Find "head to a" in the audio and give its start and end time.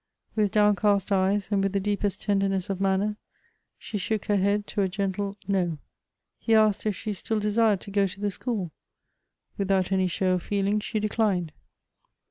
4.37-4.89